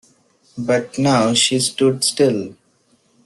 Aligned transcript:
But 0.57 0.97
now 0.97 1.35
she 1.35 1.59
stood 1.59 2.03
still. 2.03 2.55